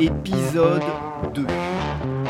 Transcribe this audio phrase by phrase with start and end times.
[0.00, 0.82] épisode
[1.34, 1.46] 2.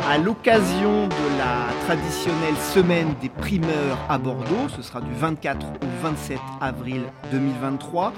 [0.09, 6.03] À l'occasion de la traditionnelle semaine des primeurs à Bordeaux, ce sera du 24 au
[6.03, 8.13] 27 avril 2023,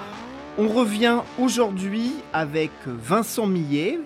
[0.57, 3.99] on revient aujourd'hui avec Vincent Millet,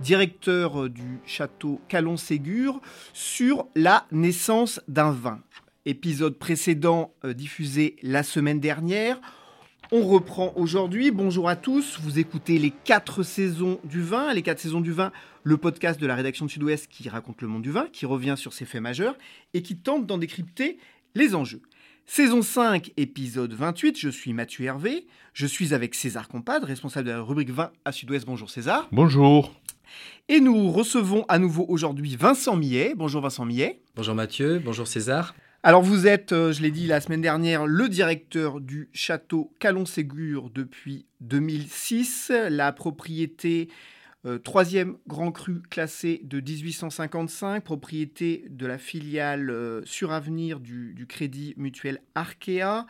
[0.00, 2.80] directeur du château Calon-Ségur,
[3.12, 5.40] sur la naissance d'un vin.
[5.84, 9.20] Épisode précédent euh, diffusé la semaine dernière.
[9.90, 11.10] On reprend aujourd'hui.
[11.10, 11.98] Bonjour à tous.
[12.02, 14.34] Vous écoutez les quatre saisons du vin.
[14.34, 15.12] Les quatre saisons du vin,
[15.44, 18.34] le podcast de la rédaction de Sud-Ouest qui raconte le monde du vin, qui revient
[18.36, 19.16] sur ses faits majeurs
[19.54, 20.76] et qui tente d'en décrypter
[21.14, 21.62] les enjeux.
[22.04, 23.98] Saison 5, épisode 28.
[23.98, 25.06] Je suis Mathieu Hervé.
[25.32, 28.26] Je suis avec César Compad, responsable de la rubrique vin à Sud-Ouest.
[28.26, 28.88] Bonjour César.
[28.92, 29.54] Bonjour.
[30.28, 32.92] Et nous recevons à nouveau aujourd'hui Vincent Millet.
[32.94, 33.80] Bonjour Vincent Millet.
[33.96, 34.60] Bonjour Mathieu.
[34.62, 35.34] Bonjour César.
[35.64, 40.50] Alors vous êtes, euh, je l'ai dit la semaine dernière, le directeur du château Calon-Ségur
[40.54, 43.68] depuis 2006, la propriété
[44.24, 51.08] euh, troisième grand cru classé de 1855, propriété de la filiale euh, Suravenir du, du
[51.08, 52.86] Crédit Mutuel Arkea.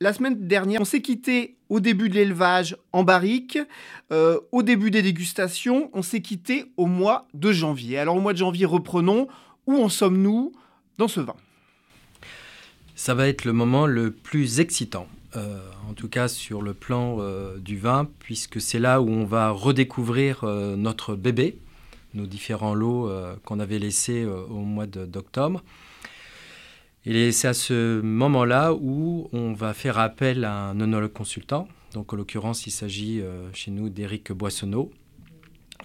[0.00, 3.58] La semaine dernière, on s'est quitté au début de l'élevage en barrique,
[4.10, 7.98] au début des dégustations, on s'est quitté au mois de janvier.
[7.98, 9.28] Alors au mois de janvier, reprenons,
[9.66, 10.52] où en sommes-nous
[10.96, 11.36] dans ce vin?
[13.00, 17.16] Ça va être le moment le plus excitant, euh, en tout cas sur le plan
[17.20, 21.56] euh, du vin, puisque c'est là où on va redécouvrir euh, notre bébé,
[22.12, 23.10] nos différents lots
[23.46, 25.62] qu'on avait laissés au mois d'octobre.
[27.06, 31.68] Et c'est à ce moment-là où on va faire appel à un onologue consultant.
[31.94, 33.22] Donc, en l'occurrence, il s'agit
[33.54, 34.90] chez nous d'Éric Boissonneau.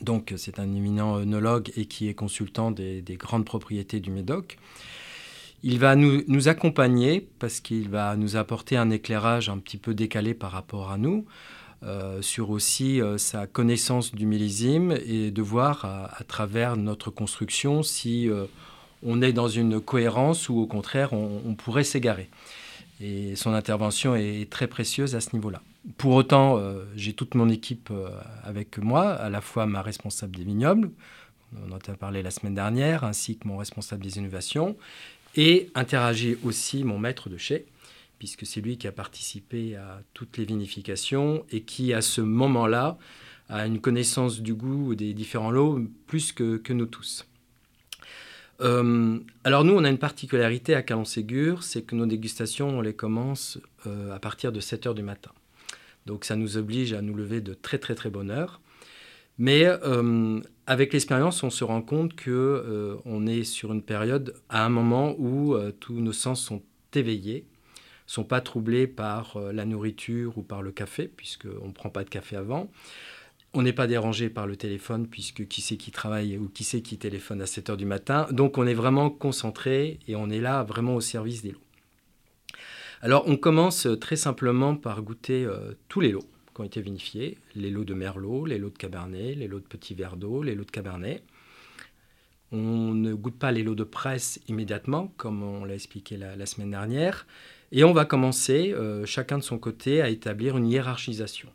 [0.01, 4.57] Donc, c'est un éminent œnologue et qui est consultant des, des grandes propriétés du Médoc.
[5.67, 10.35] Il va nous, accompagner parce qu'il va nous apporter un éclairage un petit peu décalé
[10.35, 11.25] par rapport à nous.
[11.81, 17.81] Euh, sur aussi euh, sa connaissance du millésime et de voir à, travers notre construction
[17.81, 18.45] si euh,
[19.03, 22.29] on est dans une cohérence ou au contraire on, pourrait s'égarer.
[23.01, 25.63] Et son intervention est très précieuse à ce niveau-là.
[25.97, 26.61] Pour autant,
[26.95, 27.91] j'ai toute mon équipe
[28.43, 30.91] avec moi, à la fois ma responsable des vignobles,
[31.67, 34.75] on en a parlé la semaine dernière, ainsi que mon responsable des innovations,
[35.35, 37.65] et interagit aussi mon maître de chai,
[38.19, 42.97] puisque c'est lui qui a participé à toutes les vinifications et qui, à ce moment-là,
[43.49, 47.25] a une connaissance du goût des différents lots plus que, nous tous.
[48.61, 52.93] Euh, alors nous, on a une particularité à Calon-Ségur, c'est que nos dégustations, on les
[52.93, 55.31] commence euh, à partir de 7 heures du matin.
[56.05, 58.61] Donc ça nous oblige à nous lever de très très très bonne heure.
[59.37, 64.35] Mais euh, avec l'expérience, on se rend compte que euh, on est sur une période,
[64.49, 66.61] à un moment où euh, tous nos sens sont
[66.93, 67.45] éveillés,
[68.07, 72.09] sont pas troublés par la nourriture ou par le café, puisqu'on ne prend pas de
[72.09, 72.71] café avant.
[73.53, 76.81] On n'est pas dérangé par le téléphone, puisque qui c'est qui travaille ou qui c'est
[76.81, 78.27] qui téléphone à 7 heures du matin.
[78.31, 81.59] Donc on est vraiment concentré et on est là vraiment au service des lots.
[83.01, 85.45] Alors on commence très simplement par goûter
[85.89, 89.35] tous les lots qui ont été vinifiés, les lots de Merlot, les lots de Cabernet,
[89.35, 91.21] les lots de Petit Verdot, les lots de Cabernet.
[92.51, 96.71] On ne goûte pas les lots de presse immédiatement, comme on l'a expliqué la, semaine
[96.71, 97.27] dernière,
[97.71, 101.49] et on va commencer, euh, chacun de son côté, à établir une hiérarchisation.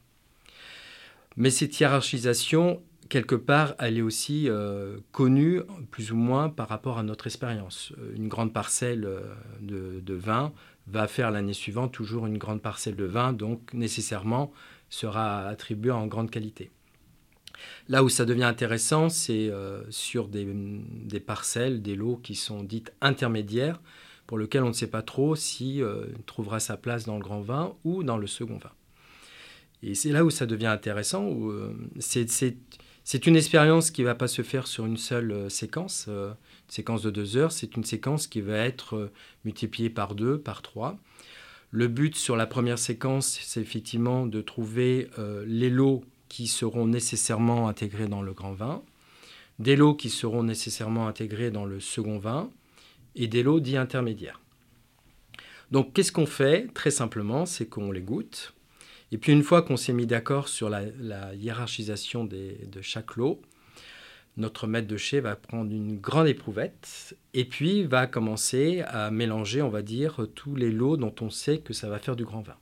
[1.37, 6.99] Mais cette hiérarchisation, quelque part, elle est aussi euh, connue, plus ou moins, par rapport
[6.99, 7.95] à notre expérience.
[8.17, 10.53] Une grande parcelle euh, de vin
[10.89, 14.53] va faire l'année suivante toujours une grande parcelle de vin, donc nécessairement
[14.91, 16.71] sera attribué en grande qualité.
[17.89, 20.47] Là où ça devient intéressant, c'est euh, sur des,
[21.21, 23.81] parcelles, des lots qui sont dites intermédiaires,
[24.27, 27.41] pour lesquels on ne sait pas trop si euh, trouvera sa place dans le grand
[27.41, 28.71] vin ou dans le second vin.
[29.83, 34.15] Et c'est là où ça devient intéressant, où euh, c'est une expérience qui ne va
[34.15, 36.35] pas se faire sur une seule séquence, une
[36.69, 37.51] séquence de deux heures.
[37.51, 39.11] C'est une séquence qui va être
[39.45, 40.99] multipliée par deux, par trois.
[41.71, 45.09] Le but sur la première séquence, c'est effectivement de trouver
[45.47, 48.83] les lots qui seront nécessairement intégrés dans le grand vin,
[49.59, 52.51] des lots qui seront nécessairement intégrés dans le second vin,
[53.15, 54.41] et des lots dits intermédiaires.
[55.71, 58.55] Donc qu'est-ce qu'on fait Très simplement, c'est qu'on les goûte.
[59.13, 63.41] Et puis une fois qu'on s'est mis d'accord sur la, hiérarchisation de chaque lot,
[64.41, 69.63] notre maître de chez va prendre une grande éprouvette et puis va commencer à mélanger,
[69.63, 72.43] on va dire, tous les lots dont on sait que ça va faire du grand
[72.43, 72.57] vin.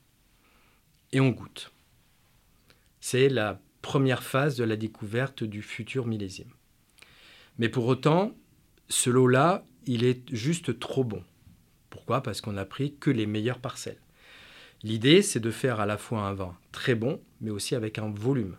[1.12, 1.72] Et on goûte.
[3.00, 6.50] C'est la première phase de la découverte du futur millésime.
[7.58, 8.34] Mais pour autant,
[8.88, 11.22] ce lot-là, il est juste trop bon.
[11.90, 12.22] Pourquoi?
[12.22, 14.00] Parce qu'on n'a pris que les meilleures parcelles.
[14.82, 18.10] L'idée, c'est de faire à la fois un vin très bon, mais aussi avec un
[18.10, 18.56] volume.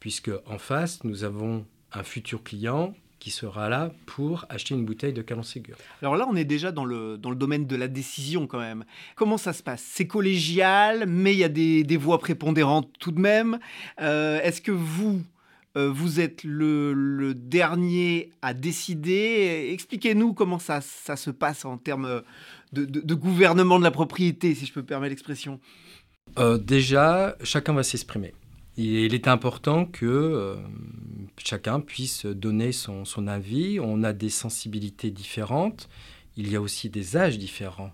[0.00, 2.94] Puisque en face, nous avons un futur client
[3.24, 5.78] qui sera là pour acheter une bouteille de Calon Ségur.
[6.02, 8.84] Alors là, on est déjà dans le, dans le domaine de la décision quand même.
[9.16, 9.82] Comment ça se passe?
[9.82, 13.58] C'est collégial, mais il y a des, des, voix prépondérantes tout de même.
[14.02, 15.22] Euh, est-ce que vous,
[15.74, 19.70] euh, vous êtes le, dernier à décider?
[19.72, 22.20] Expliquez-nous comment ça, se passe en termes
[22.74, 25.60] de, gouvernement de la propriété, si je peux me permettre l'expression.
[26.38, 28.34] Euh, déjà, chacun va s'exprimer.
[28.76, 30.58] Il est important que
[31.38, 33.80] chacun puisse donner son, avis.
[33.80, 35.88] On a des sensibilités différentes.
[36.36, 37.92] Il y a aussi des âges différents.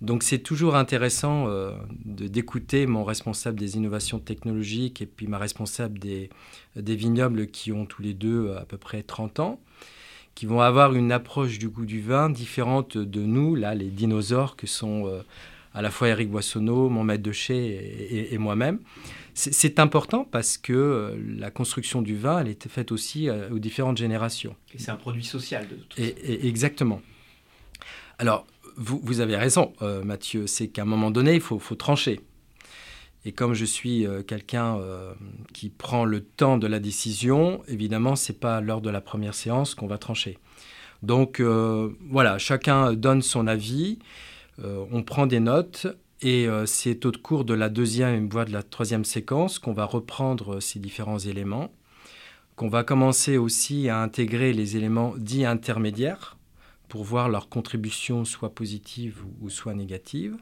[0.00, 1.72] Donc c'est toujours intéressant euh,
[2.04, 6.28] d'écouter mon responsable des innovations technologiques et puis ma responsable des,
[6.74, 9.60] vignobles qui ont tous les deux à peu près 30 ans,
[10.34, 14.56] qui vont avoir une approche du goût du vin différente de nous, là, les dinosaures
[14.56, 15.22] que sont euh,
[15.74, 18.78] à la fois Eric Boissonneau, mon maître de chez et, moi-même.
[19.34, 23.96] C'est important parce que euh, la construction du vin, elle était faite aussi aux différentes
[23.96, 24.54] générations.
[24.74, 26.12] Et c'est un produit social de toute façon.
[26.26, 27.00] exactement.
[28.18, 28.46] Alors,
[28.76, 32.20] vous, avez raison, euh, Mathieu, c'est qu'à un moment donné, il faut, trancher.
[33.24, 35.12] Et comme je suis euh, quelqu'un euh,
[35.52, 39.34] qui prend le temps de la décision, évidemment, ce n'est pas lors de la première
[39.34, 40.38] séance qu'on va trancher.
[41.02, 43.98] Donc voilà, chacun donne son avis,
[44.62, 45.88] on prend des notes,
[46.22, 50.60] et c'est au cours de la deuxième, voire de la troisième séquence qu'on va reprendre
[50.60, 51.72] ces différents éléments,
[52.56, 56.36] qu'on va commencer aussi à intégrer les éléments dits intermédiaires,
[56.92, 60.36] pour voir leur contribution soit positive ou, soit négative.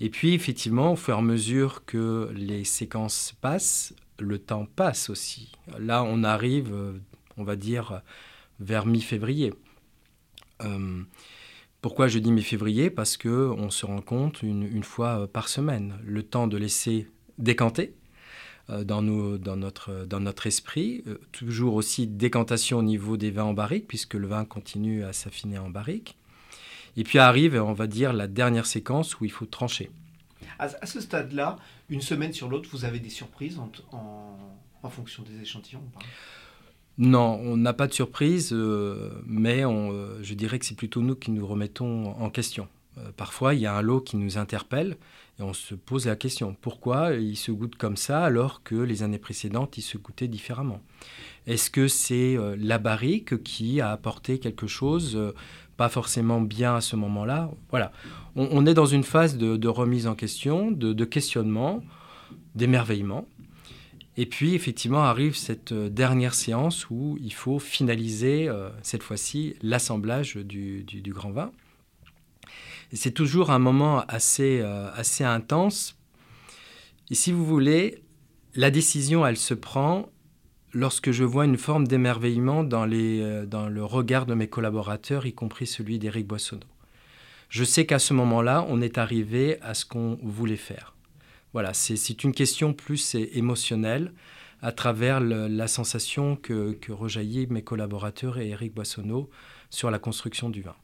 [0.00, 5.10] Et puis, effectivement, au fur et à mesure que les séquences passent, le temps passe
[5.10, 5.52] aussi.
[5.78, 6.74] Là, on arrive,
[7.36, 8.02] on va dire,
[8.58, 9.54] vers mi-février.
[10.62, 11.02] Euh,
[11.80, 16.46] pourquoi je dis mi-février Parce qu'on se rend compte une, fois par semaine, le temps
[16.46, 17.94] de laisser décanter
[18.68, 21.02] euh, dans, dans, notre, esprit.
[21.06, 25.12] Euh, toujours aussi décantation au niveau des vins en barrique, puisque le vin continue à
[25.12, 26.18] s'affiner en barrique.
[26.96, 29.90] Et puis arrive, on va dire, la dernière séquence où il faut trancher.
[30.58, 35.82] À, ce stade-là, une semaine sur l'autre, vous avez des surprises en, fonction des échantillons
[37.00, 39.92] non, on n'a pas de surprise, euh, mais on,
[40.22, 42.68] je dirais que c'est plutôt nous qui nous remettons en question.
[43.16, 44.96] parfois, il y a un lot qui nous interpelle
[45.40, 49.02] et on se pose la question, pourquoi il se goûte comme ça alors que les
[49.02, 50.82] années précédentes, il se goûtait différemment?
[51.46, 55.32] Est-ce que c'est euh, la barrique qui a apporté quelque chose euh,
[55.78, 57.50] pas forcément bien à ce moment-là?
[57.70, 57.90] Voilà,
[58.36, 61.82] on, est dans une phase de, remise en question, de, questionnement,
[62.54, 63.26] d'émerveillement.
[64.16, 68.50] Et puis, effectivement, arrive cette euh, dernière séance où il faut finaliser,
[68.82, 71.52] cette fois-ci, l'assemblage du grand vin
[72.92, 75.96] c'est toujours un moment assez, euh, assez intense.
[77.10, 78.02] Et si vous voulez,
[78.54, 80.08] la décision, elle se prend
[80.72, 85.32] lorsque je vois une forme d'émerveillement dans, euh, dans le regard de mes collaborateurs, y
[85.32, 86.66] compris celui d'Éric Boissonneau.
[87.48, 90.94] Je sais qu'à ce moment-là, on est arrivé à ce qu'on voulait faire.
[91.52, 94.12] Voilà, c'est une question plus émotionnelle
[94.62, 99.30] à travers la sensation que, que rejaillit mes collaborateurs et Éric Boissonneau
[99.70, 100.76] sur la construction du vin.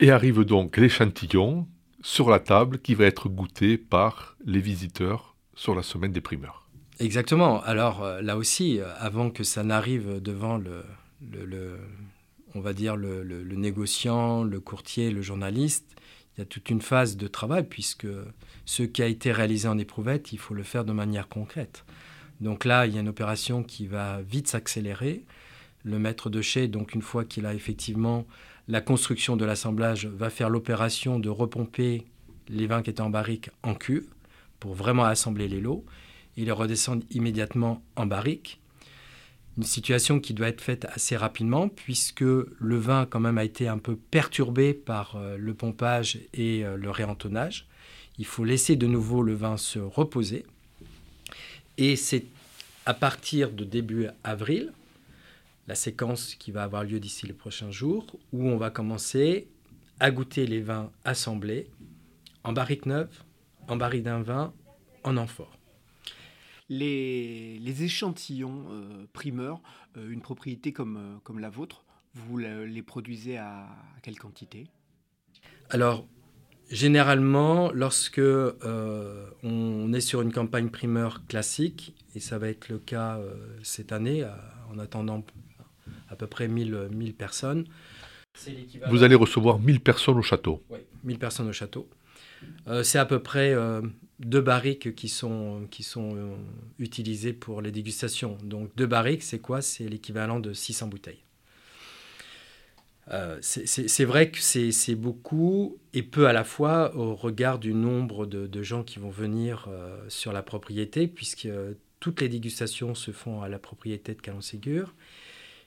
[0.00, 1.68] Et arrive donc l'échantillon
[2.02, 6.68] sur la table qui va être goûté par les visiteurs sur la semaine des primeurs.
[6.98, 7.62] Exactement.
[7.62, 10.84] Alors euh, là aussi, euh, avant que ça n'arrive devant le,
[11.22, 11.78] le,
[12.54, 15.96] on va dire le, négociant, le courtier, le journaliste,
[16.36, 18.06] il y a toute une phase de travail puisque
[18.64, 21.84] ce qui a été réalisé en éprouvette, il faut le faire de manière concrète.
[22.40, 25.24] Donc là, il y a une opération qui va vite s'accélérer.
[25.84, 28.26] Le maître de chez, donc une fois qu'il a effectivement
[28.68, 32.06] la construction de l'assemblage va faire l'opération de repomper
[32.48, 34.06] les vins qui étaient en barrique en cuve
[34.60, 35.84] pour vraiment assembler les lots.
[36.36, 38.59] Ils les redescendent immédiatement en barrique.
[39.56, 43.68] Une situation qui doit être faite assez rapidement puisque le vin quand même a été
[43.68, 47.66] un peu perturbé par euh, le pompage et euh, le réentonnage.
[48.18, 50.46] Il faut laisser de nouveau le vin se reposer.
[51.78, 52.24] Et c'est
[52.86, 54.72] à partir de début avril,
[55.66, 59.48] la séquence qui va avoir lieu d'ici les prochains jours, où on va commencer
[60.00, 61.68] à goûter les vins assemblés
[62.42, 63.22] en barrique neuve,
[63.68, 64.52] en barrique d'un vin,
[65.04, 65.59] en amphore.
[66.70, 69.60] Les, les échantillons euh, primeurs,
[69.96, 71.84] euh, une propriété comme, euh, comme la vôtre,
[72.14, 73.68] vous les produisez à,
[74.02, 74.66] quelle quantité?
[75.68, 76.06] Alors,
[76.70, 83.20] généralement, lorsque on est sur une campagne primeur classique, et ça va être le cas
[83.62, 84.28] cette année,
[84.72, 85.24] en attendant
[86.08, 87.64] à peu près 1000, 1000 personnes.
[88.88, 90.60] Vous allez recevoir 1000 personnes au château.
[90.68, 91.88] Oui, 1000 personnes au château.
[92.68, 93.82] Euh, c'est à peu près euh,
[94.18, 96.34] deux barriques qui sont, qui sont euh,
[96.78, 98.38] utilisées pour les dégustations.
[98.42, 99.62] Donc deux barriques, c'est quoi?
[99.62, 101.22] C'est l'équivalent de 600 bouteilles.
[103.40, 108.62] c'est vrai que c'est beaucoup et peu à la fois au regard du nombre de,
[108.62, 109.68] gens qui vont venir
[110.08, 111.48] sur la propriété, puisque
[111.98, 114.94] toutes les dégustations se font à la propriété de Calon-Ségur.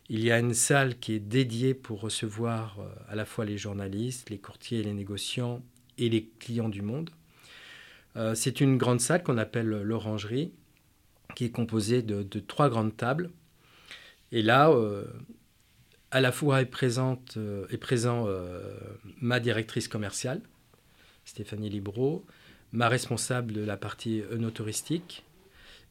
[0.09, 2.77] Il y a une salle qui est dédiée pour recevoir
[3.09, 5.61] à la fois les journalistes, les courtiers et les négociants
[5.97, 7.09] et les clients du monde.
[8.15, 10.51] Euh, c'est une grande salle qu'on appelle l'orangerie,
[11.35, 13.31] qui est composée de, trois grandes tables.
[14.31, 15.05] Et là, euh,
[16.11, 18.27] à la fois est, présente, euh, est présent
[19.21, 20.41] ma directrice commerciale,
[21.25, 22.25] Stéphanie Libro,
[22.71, 25.25] ma responsable de la partie œnotouristique,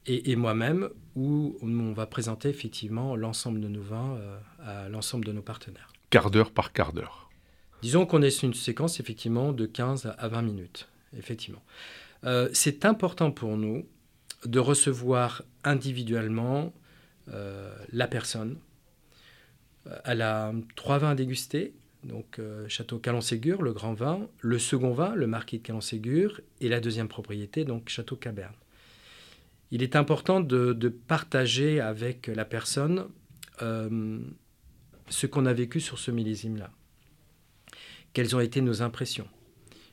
[0.07, 4.19] et, et moi-même, où on va présenter effectivement l'ensemble de nos vins
[4.65, 5.93] à l'ensemble de nos partenaires.
[6.11, 7.32] Quart d'heure par quart d'heure.
[7.83, 10.89] Disons qu'on est sur une séquence effectivement de 15 à 20 minutes.
[11.19, 11.63] Effectivement.
[12.25, 13.85] Euh, c'est important pour nous
[14.47, 16.73] de recevoir individuellement
[17.29, 18.57] euh, la personne.
[19.89, 21.75] Euh, elle a trois vins à déguster,
[22.05, 26.81] donc Château Calon-Ségur, le grand vin, le second vin, le Marquis de Calon-Ségur, et la
[26.81, 28.55] deuxième propriété, donc Château Caberne.
[29.71, 33.07] Il est important de partager avec la personne
[33.61, 36.71] ce qu'on a vécu sur ce millésime-là
[38.13, 39.29] quelles ont été nos impressions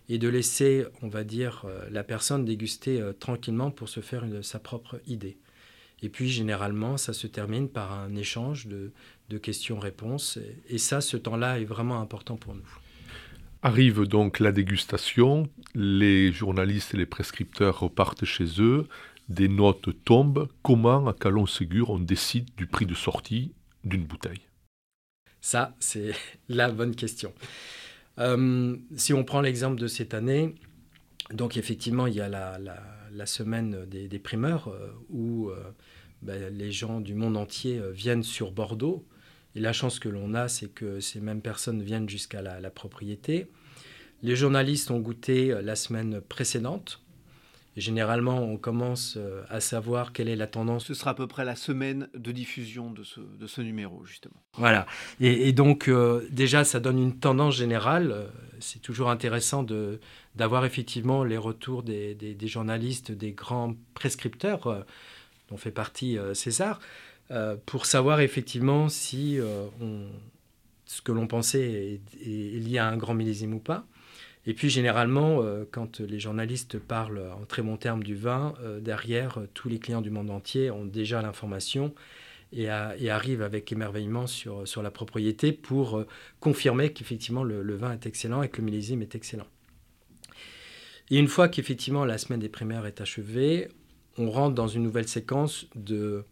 [0.09, 4.25] et de laisser, on va dire, euh, la personne déguster euh, tranquillement pour se faire
[4.41, 5.37] sa propre idée.
[6.01, 8.91] Et puis, généralement, ça se termine par un échange de,
[9.37, 10.39] questions-réponses.
[10.69, 12.79] Et, ça, ce temps-là est vraiment important pour nous.
[13.61, 18.87] Arrive donc la dégustation, les journalistes et les prescripteurs repartent chez eux,
[19.27, 20.47] des notes tombent.
[20.63, 23.51] Comment, à Calon-Ségur, on décide du prix de sortie
[23.83, 24.41] d'une bouteille?
[25.41, 26.13] Ça, c'est
[26.49, 27.33] la bonne question.
[28.19, 30.55] Euh, si on prend l'exemple de cette année,
[31.31, 35.63] donc effectivement, il y a la, semaine des, primeurs euh, où euh,
[36.21, 39.05] ben, les gens du monde entier viennent sur Bordeaux.
[39.55, 43.47] Et la chance que l'on a, c'est que ces mêmes personnes viennent jusqu'à la, propriété.
[44.21, 47.01] Les journalistes ont goûté la semaine précédente
[47.77, 50.85] généralement, on commence euh, à savoir quelle est la tendance.
[50.85, 54.35] Ce sera à peu près la semaine de diffusion de ce, de ce numéro, justement.
[54.53, 54.85] Voilà.
[55.19, 58.11] Et, donc, euh, déjà, ça donne une tendance générale.
[58.11, 58.27] Euh,
[58.59, 59.99] c'est toujours intéressant de,
[60.35, 64.85] d'avoir effectivement les retours des, des, journalistes, des grands prescripteurs,
[65.49, 66.79] dont fait partie César,
[67.65, 69.39] pour savoir effectivement si
[69.79, 70.07] on,
[70.85, 73.85] ce que l'on pensait est, est lié à un grand millésime ou pas.
[74.49, 78.79] Et puis généralement, euh, quand les journalistes parlent en très bon terme du vin, euh,
[78.79, 81.93] derrière, euh, tous les clients du monde entier ont déjà l'information
[82.51, 86.03] et, arrivent avec émerveillement sur, sur la propriété pour
[86.39, 89.45] confirmer qu'effectivement le, vin est excellent et que le millésime est excellent.
[91.11, 93.67] Et une fois qu'effectivement la semaine des primaires est achevée,
[94.17, 96.23] on rentre dans une nouvelle séquence de,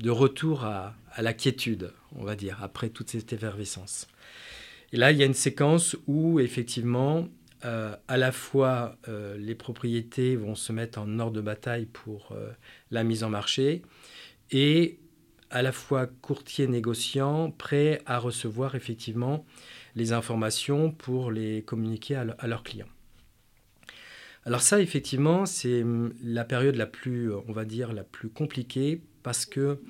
[0.00, 4.06] de retour à, à la quiétude, on va dire, après toute cette effervescence.
[4.92, 7.26] Et là, il y a une séquence où effectivement
[7.64, 12.32] euh, à la fois euh, les propriétés vont se mettre en ordre de bataille pour
[12.32, 12.50] euh,
[12.90, 13.80] la mise en marché
[14.50, 14.98] et
[15.50, 19.46] à la fois courtiers négociants prêts à recevoir effectivement
[19.94, 22.88] les informations pour les communiquer à, leurs clients.
[24.44, 29.00] Alors ça effectivement c'est hum, la période la plus on va dire la plus compliquée
[29.22, 29.80] parce que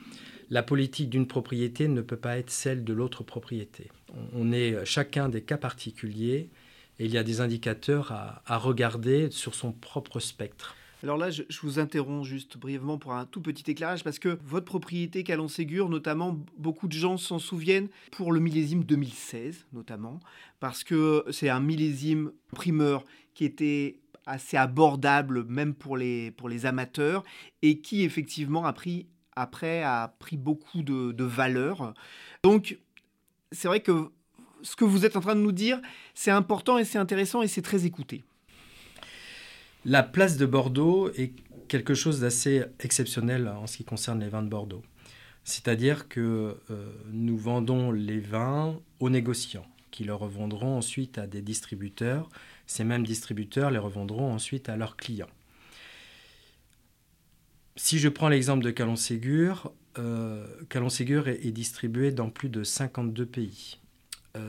[0.49, 3.91] la politique d'une propriété ne peut pas être celle de l'autre propriété.
[4.33, 6.51] On est chacun des cas particuliers
[6.99, 10.77] et il y a des indicateurs à, regarder sur son propre spectre.
[11.03, 14.65] Alors là, je, vous interromps juste brièvement pour un tout petit éclairage parce que votre
[14.65, 20.19] propriété Calon Ségur, notamment, beaucoup de gens s'en souviennent pour le millésime 2016, notamment,
[20.61, 26.65] parce que c'est un millésime primeur qui était assez abordable même pour les, pour les
[26.65, 27.23] amateurs
[27.61, 31.93] et qui effectivement a pris après, a pris beaucoup de valeur.
[32.43, 32.79] Donc,
[33.53, 34.11] c'est vrai que
[34.65, 35.81] ce que vous êtes en train de nous dire,
[36.15, 38.25] c'est important et c'est intéressant et c'est très écouté.
[39.85, 41.33] La place de Bordeaux est
[41.69, 44.83] quelque chose d'assez exceptionnel en ce qui concerne les vins de Bordeaux.
[45.45, 51.43] C'est-à-dire que euh, nous vendons les vins aux négociants, qui le revendront ensuite à des
[51.43, 52.31] distributeurs.
[52.67, 55.29] Ces mêmes distributeurs les revendront ensuite à leurs clients.
[57.77, 63.27] Si je prends l'exemple de Calon-Ségur, euh, Calon-Ségur est, est, distribué dans plus de 52
[63.27, 63.79] pays,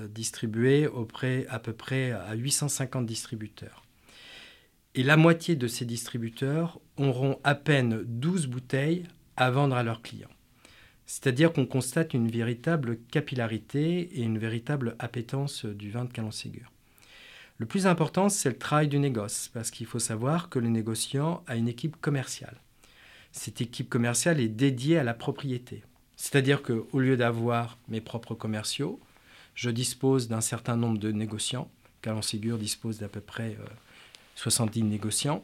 [0.09, 3.85] distribué auprès à peu près à 850 distributeurs.
[4.95, 9.03] Et la moitié de ces distributeurs auront à peine 12 bouteilles
[9.35, 10.29] à vendre à leurs clients.
[11.05, 16.71] C'est-à-dire qu'on constate une véritable capillarité et une véritable appétence du vin de Calon-Ségur.
[17.57, 21.43] Le plus important, c'est le travail du négoce, parce qu'il faut savoir que le négociant
[21.47, 22.59] a une équipe commerciale.
[23.31, 25.83] Cette équipe commerciale est dédiée à la propriété.
[26.15, 28.99] C'est-à-dire qu'au lieu d'avoir mes propres commerciaux,
[29.55, 31.71] je dispose d'un certain nombre de négociants.
[32.01, 33.57] Calon-Ségur dispose d'à peu près
[34.35, 35.43] 70 négociants.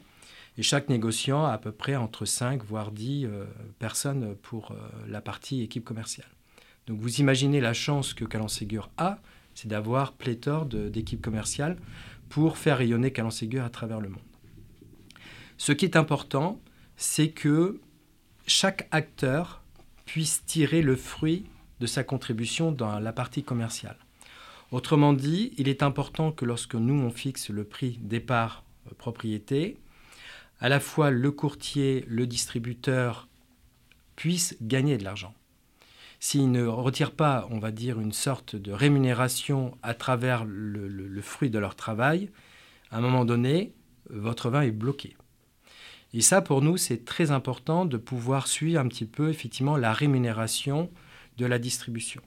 [0.58, 3.46] Et chaque négociant a à peu près entre 5 voire 10 euh,
[3.80, 4.76] personnes pour euh,
[5.08, 6.30] la partie équipe commerciale.
[6.88, 9.20] Donc vous imaginez la chance que Calon-Ségur a,
[9.56, 11.78] c'est d'avoir pléthore d'équipes commerciales
[12.28, 14.22] pour faire rayonner Calon-Ségur à travers le monde.
[15.58, 16.60] Ce qui est important,
[16.98, 17.80] c'est que
[18.48, 19.62] chaque acteur
[20.06, 21.46] puisse tirer le fruit
[21.80, 23.98] de sa contribution dans la partie commerciale.
[24.72, 29.78] Autrement dit, il est important que lorsque nous on fixe le prix départ euh, propriété,
[30.62, 33.28] à la fois le courtier, le distributeur
[34.16, 35.34] puissent gagner de l'argent.
[36.20, 41.08] S'ils ne retirent pas, on va dire, une sorte de rémunération à travers le, le,
[41.08, 42.30] le, fruit de leur travail,
[42.92, 43.74] à un moment donné,
[44.10, 45.18] votre vin est bloqué.
[46.14, 49.94] Et ça, pour nous, c'est très important de pouvoir suivre un petit peu, effectivement, la
[49.94, 50.92] rémunération
[51.38, 52.22] de la distribution.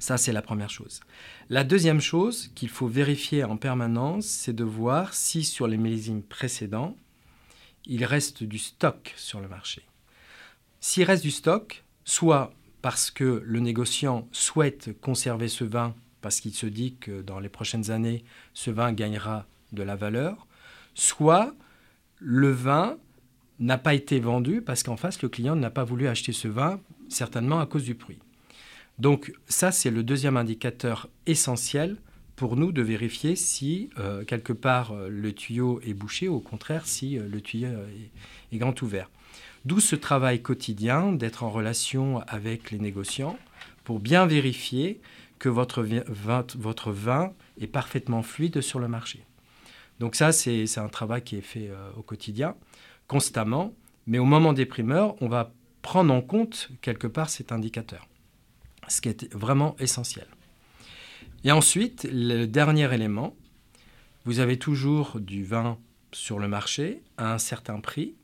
[0.00, 1.00] Ça, c'est la première chose.
[1.50, 6.22] La deuxième chose qu'il faut vérifier en permanence, c'est de voir si sur les millésimes
[6.22, 6.96] précédents,
[7.84, 9.82] il reste du stock sur le marché.
[10.80, 16.54] S'il reste du stock, soit parce que le négociant souhaite conserver ce vin, parce qu'il
[16.54, 18.24] se dit que dans les prochaines années,
[18.54, 20.46] ce vin gagnera de la valeur,
[20.94, 21.54] soit
[22.18, 22.96] le vin
[23.58, 26.80] n'a pas été vendu parce qu'en face, le client n'a pas voulu acheter ce vin,
[27.10, 28.18] certainement à cause du prix.
[29.00, 31.96] Donc ça, c'est le deuxième indicateur essentiel
[32.36, 36.40] pour nous de vérifier si euh, quelque part euh, le tuyau est bouché, ou au
[36.40, 37.70] contraire si euh, le tuyau
[38.52, 39.10] est, grand ouvert.
[39.64, 43.38] D'où ce travail quotidien d'être en relation avec les négociants
[43.84, 45.00] pour bien vérifier
[45.38, 45.82] que votre
[46.92, 49.24] vin, est parfaitement fluide sur le marché.
[49.98, 52.54] Donc ça, c'est un travail qui est fait au quotidien,
[53.08, 53.72] constamment,
[54.06, 58.06] mais au moment des primeurs, on va prendre en compte quelque part cet indicateur,
[58.88, 60.26] ce qui est vraiment essentiel.
[61.44, 63.34] Et ensuite, le dernier élément,
[64.24, 65.78] vous avez toujours du vin
[66.12, 68.14] sur le marché à un certain prix.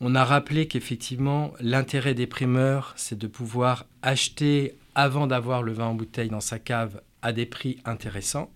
[0.00, 5.86] On a rappelé qu'effectivement, l'intérêt des primeurs, c'est de pouvoir acheter avant d'avoir le vin
[5.86, 8.50] en bouteille dans sa cave à des prix intéressants.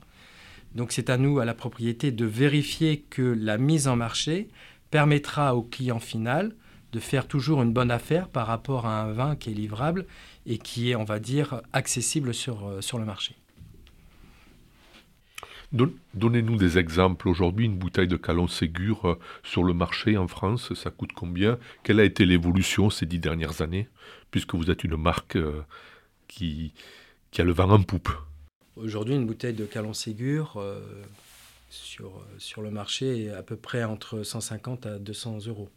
[0.75, 4.49] Donc c'est à nous, à la propriété, de vérifier que la mise en marché
[4.91, 6.55] permettra au client final
[6.93, 10.07] de faire toujours une bonne affaire par rapport à un vin qui est livrable
[10.47, 13.37] et qui est, on va dire, accessible sur, euh, sur le marché.
[16.15, 17.29] Donnez-nous des exemples.
[17.29, 21.59] Aujourd'hui, une bouteille de Calon Ségur euh, sur le marché en France, ça coûte combien?
[21.83, 23.89] Quelle a été l'évolution ces dix dernières années
[24.31, 25.63] Puisque vous êtes une marque euh,
[26.29, 26.75] qui,
[27.33, 28.11] qui a le vent en poupe?
[28.77, 30.81] Aujourd'hui, une bouteille de Calon Ségur euh,
[31.71, 35.71] sur, sur le marché est à peu près entre 150 à 200 euros.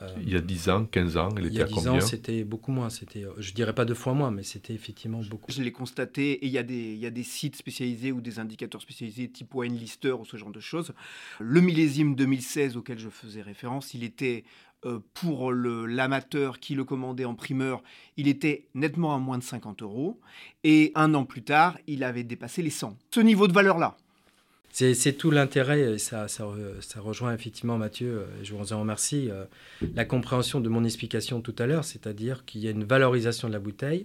[0.00, 1.98] Euh, il y a 10 ans, 15 ans, elle était à combien Il y a
[1.98, 2.90] 10 ans, c'était beaucoup moins.
[2.90, 5.50] C'était, je dirais pas deux fois moins, mais c'était effectivement beaucoup.
[5.50, 8.20] Je l'ai constaté, et il y, a des, il y a des sites spécialisés ou
[8.20, 10.92] des indicateurs spécialisés type Wine Lister ou ce genre de choses.
[11.40, 14.44] Le millésime 2016 auquel je faisais référence, il était
[14.84, 17.82] euh, pour le, l'amateur qui le commandait en primeur,
[18.16, 20.20] il était nettement à moins de 50 euros.
[20.62, 22.96] Et un an plus tard, il avait dépassé les 100.
[23.12, 23.96] Ce niveau de valeur-là,
[24.94, 26.44] c'est tout l'intérêt, ça, ça,
[26.96, 29.44] rejoint effectivement Mathieu, je vous en remercie, euh,
[29.94, 33.52] la compréhension de mon explication tout à l'heure, c'est-à-dire qu'il y a une valorisation de
[33.52, 34.04] la bouteille.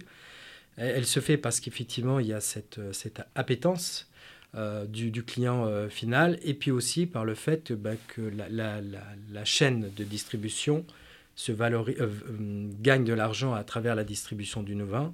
[0.76, 4.08] Elle, se fait parce qu'effectivement, il y a cette, cette appétence
[4.56, 9.90] euh, du, client euh, final, et puis aussi par le fait bah, que la, chaîne
[9.96, 10.86] de distribution
[11.48, 15.12] euh, gagne de l'argent à travers la distribution du vin,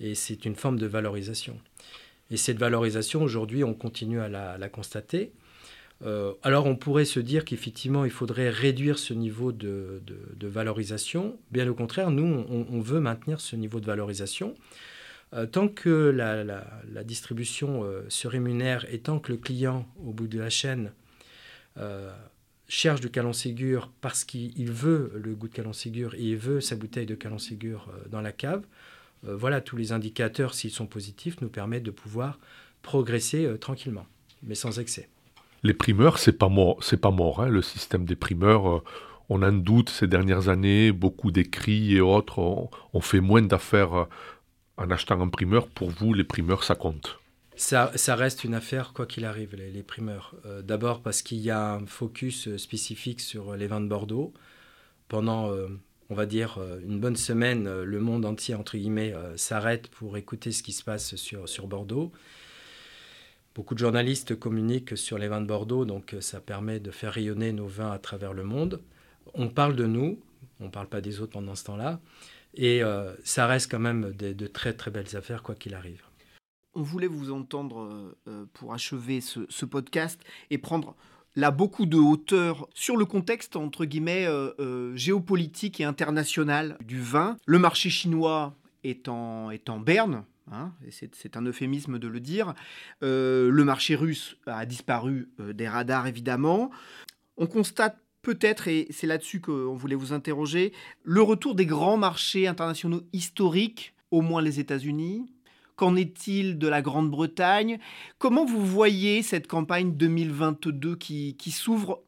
[0.00, 1.56] et c'est une forme de valorisation.
[2.30, 5.32] Et cette valorisation, aujourd'hui, on continue à la, constater.
[6.02, 10.00] Euh, alors on pourrait se dire qu'effectivement il faudrait réduire ce niveau de,
[10.40, 11.38] valorisation.
[11.50, 14.54] Bien au contraire, nous on, veut maintenir ce niveau de valorisation.
[15.34, 20.26] Euh, tant que la, distribution euh, se rémunère et tant que le client au bout
[20.26, 20.92] de la chaîne
[22.68, 26.60] cherche du Calon Ségur parce qu'il veut le goût de Calon Ségur et il veut
[26.60, 28.64] sa bouteille de Calon Ségur dans la cave,
[29.22, 32.38] voilà, tous les indicateurs, s'ils sont positifs, nous permettent de pouvoir
[32.82, 34.06] progresser tranquillement,
[34.42, 35.08] mais sans excès
[35.62, 37.40] les primeurs, c'est pas mort, c'est pas mort.
[37.40, 38.82] Hein, le système des primeurs, euh,
[39.28, 40.92] on en doute ces dernières années.
[40.92, 42.38] Beaucoup d'écrits et autres,
[42.92, 44.04] on, fait moins d'affaires euh,
[44.76, 45.68] en achetant un primeur.
[45.68, 47.18] Pour vous, les primeurs, ça compte?
[47.56, 50.34] Ça, ça, reste une affaire quoi qu'il arrive, les, primeurs.
[50.46, 54.32] Euh, d'abord parce qu'il y a un focus spécifique sur les vins de Bordeaux.
[55.08, 55.50] Pendant,
[56.10, 60.62] on va dire, une bonne semaine, le monde entier, entre guillemets, s'arrête pour écouter ce
[60.62, 62.12] qui se passe sur, Bordeaux.
[63.54, 67.12] Beaucoup de journalistes communiquent sur les vins de Bordeaux, donc euh, ça permet de faire
[67.12, 68.80] rayonner nos vins à travers le monde.
[69.34, 70.20] On parle de nous,
[70.60, 72.00] on ne parle pas des autres pendant ce temps-là,
[72.54, 76.04] et euh, ça reste quand même de, très très belles affaires, quoi qu'il arrive.
[76.74, 80.20] On voulait vous entendre euh, pour achever ce, podcast
[80.50, 80.94] et prendre
[81.36, 84.26] là beaucoup de hauteur sur le contexte entre guillemets
[84.94, 87.36] géopolitique et international du vin.
[87.46, 90.72] Le marché chinois est en, est en berne, Hein,
[91.12, 92.54] c'est un euphémisme de le dire.
[93.02, 96.70] Euh, le marché russe a disparu euh, des radars, évidemment.
[97.36, 100.72] On constate peut-être, et c'est là-dessus qu'on voulait vous interroger,
[101.04, 105.32] le retour des grands marchés internationaux historiques, au moins les États-Unis.
[105.80, 107.78] Qu'en est-il de la Grande-Bretagne?
[108.18, 112.02] Comment vous voyez cette campagne 2022 qui, s'ouvre?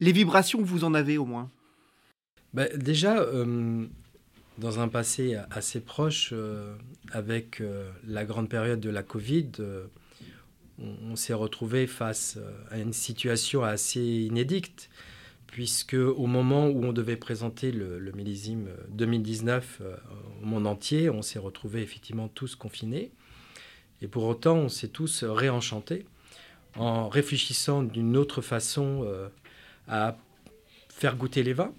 [0.00, 1.50] Les vibrations que vous en avez au moins.
[2.54, 3.84] Bah, Déjà, euh,
[4.56, 6.74] dans un passé assez proche, euh,
[7.12, 9.52] avec euh, la grande période de la Covid,
[10.78, 12.38] on, s'est retrouvé face
[12.70, 14.88] à une situation assez inédite,
[15.46, 19.82] puisque au moment où on devait présenter le, millésime 2019
[20.42, 23.10] au monde entier, on s'est retrouvé effectivement tous confinés.
[24.02, 26.06] Et pour autant, on s'est tous réenchantés
[26.76, 29.08] en réfléchissant d'une autre façon
[29.88, 30.18] à
[30.88, 31.72] faire goûter les vins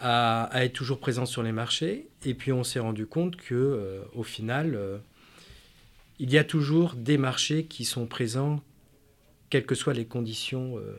[0.00, 2.08] à, être toujours présent sur les marchés.
[2.24, 4.98] Et puis on s'est rendu compte que euh, au final, euh,
[6.18, 8.62] il y a toujours des marchés qui sont présents,
[9.50, 10.96] quelles que soient les conditions euh,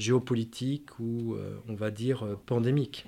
[0.00, 1.36] géopolitiques ou
[1.68, 3.06] on va dire pandémiques.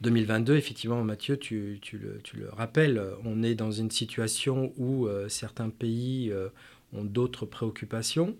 [0.00, 5.70] 2022, effectivement, Mathieu, tu, le, tu, le, rappelles, on est dans une situation où certains
[5.70, 6.32] pays
[6.92, 8.36] ont d'autres préoccupations.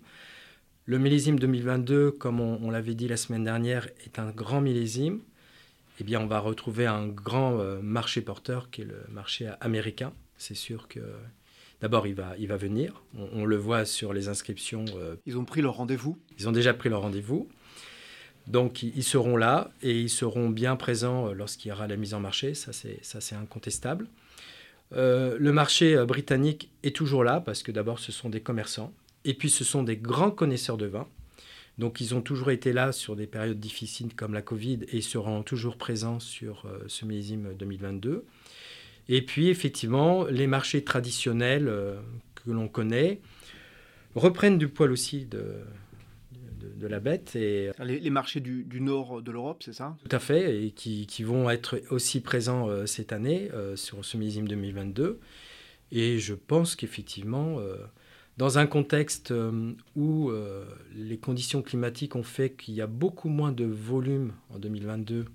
[0.85, 5.19] Le millésime 2022, comme on l'avait dit la semaine dernière, est un grand millésime
[5.99, 10.13] eh bien, on va retrouver un grand euh, marché porteur qui est le marché américain.
[10.37, 11.01] C'est sûr que
[11.81, 13.03] d'abord, il va, il va venir.
[13.33, 14.85] On, le voit sur les inscriptions.
[14.95, 17.47] Euh, ils ont pris leur rendez-vous Ils ont déjà pris leur rendez-vous.
[18.47, 22.13] Donc, ils seront là et ils seront bien présents euh, lorsqu'il y aura la mise
[22.13, 22.53] en marché.
[22.53, 24.07] Ça, c'est incontestable.
[24.91, 28.91] le marché britannique est toujours là parce que d'abord, ce sont des commerçants.
[29.25, 31.07] Et puis, ce sont des grands connaisseurs de vin.
[31.79, 35.43] Donc ils ont toujours été là sur des périodes difficiles comme la Covid et seront
[35.43, 38.25] toujours présents sur euh, ce millésime 2022.
[39.09, 41.99] Et puis effectivement, les marchés traditionnels euh,
[42.35, 43.19] que l'on connaît
[44.15, 45.57] reprennent du poil aussi de,
[46.77, 47.35] de, la bête.
[47.35, 49.97] Et, les, marchés du, nord de l'Europe, c'est ça?
[50.07, 54.15] Tout à fait, et qui, qui vont être aussi présents euh, cette année sur ce
[54.15, 55.19] millésime 2022.
[55.91, 57.59] Et je pense qu'effectivement,
[58.39, 60.63] dans un contexte euh, où euh,
[60.95, 65.25] les conditions climatiques ont fait qu'il y a beaucoup moins de volumes en 2022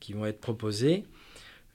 [0.00, 1.04] qui vont être proposés,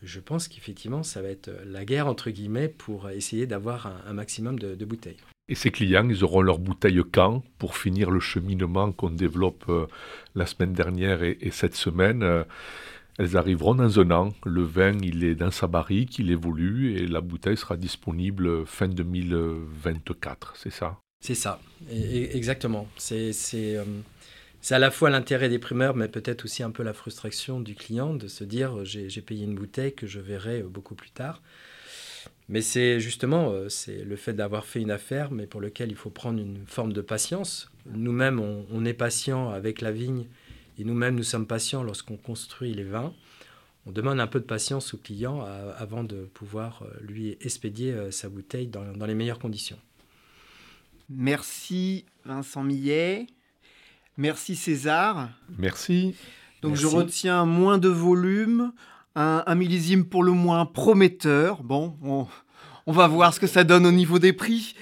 [0.03, 4.59] je pense qu'effectivement, ça va être la guerre, entre guillemets, pour essayer d'avoir un, maximum
[4.59, 5.17] de, bouteilles.
[5.49, 7.43] Et ces clients, ils auront leurs bouteilles quand?
[7.57, 9.87] Pour finir le cheminement qu'on développe euh,
[10.35, 12.45] la semaine dernière et, et cette semaine
[13.19, 14.33] elles arriveront dans un an.
[14.45, 18.87] Le vin, il est dans sa barrique, il évolue et la bouteille sera disponible fin
[18.87, 20.97] 2024, c'est ça?
[21.23, 22.87] C'est ça, exactement.
[22.97, 23.85] C'est euh,
[24.63, 27.75] c'est à la fois l'intérêt des primeurs, mais peut-être aussi un peu la frustration du
[27.75, 31.41] client de se dire j'ai payé une bouteille que je verrai beaucoup plus tard.
[32.47, 35.97] Mais c'est justement euh, c'est le fait d'avoir fait une affaire, mais pour lequel il
[35.97, 37.69] faut prendre une forme de patience.
[37.87, 40.27] Nous-mêmes, on, est patient avec la vigne
[40.79, 43.13] et nous-mêmes, nous sommes patients lorsqu'on construit les vins.
[43.85, 45.41] On demande un peu de patience au client
[45.77, 49.79] avant de pouvoir euh, lui expédier euh, sa bouteille dans, les meilleures conditions.
[51.09, 53.27] Merci Vincent Millet.
[54.17, 55.29] Merci César.
[55.57, 56.15] Merci.
[56.61, 58.71] Donc je retiens moins de volume,
[59.15, 61.61] un, millésime pour le moins prometteur.
[61.63, 62.27] Bon, on,
[62.91, 64.75] va voir ce que ça donne au niveau des prix.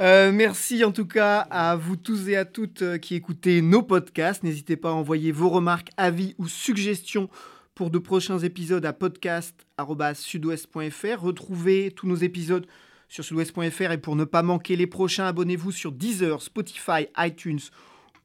[0.00, 3.82] Euh, merci en tout cas à vous tous et à toutes euh, qui écoutez nos
[3.82, 4.42] podcasts.
[4.42, 7.30] N'hésitez pas à envoyer vos remarques, avis ou suggestions
[7.76, 11.20] pour de prochains épisodes à podcast.sudouest.fr.
[11.20, 12.66] Retrouvez tous nos épisodes
[13.08, 17.60] sur sudouest.fr et pour ne pas manquer les prochains, abonnez-vous sur Deezer, Spotify, iTunes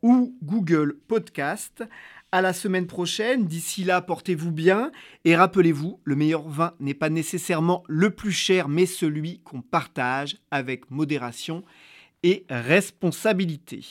[0.01, 1.83] ou Google Podcast.
[2.31, 3.45] À la semaine prochaine.
[3.45, 4.91] D'ici là, portez-vous bien
[5.25, 10.37] et rappelez-vous, le meilleur vin n'est pas nécessairement le plus cher, mais celui qu'on partage
[10.51, 11.63] avec modération
[12.21, 13.83] et responsabilité.